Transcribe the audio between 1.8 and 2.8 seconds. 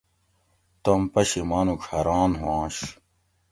حاران ہُواںش